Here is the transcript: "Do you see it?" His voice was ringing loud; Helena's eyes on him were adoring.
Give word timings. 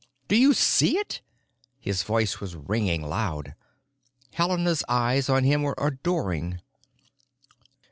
"Do 0.27 0.35
you 0.35 0.55
see 0.55 0.97
it?" 0.97 1.21
His 1.79 2.01
voice 2.01 2.39
was 2.39 2.55
ringing 2.55 3.03
loud; 3.03 3.53
Helena's 4.33 4.83
eyes 4.89 5.29
on 5.29 5.43
him 5.43 5.61
were 5.61 5.75
adoring. 5.77 6.59